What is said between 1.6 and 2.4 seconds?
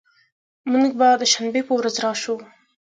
په ورځ راشو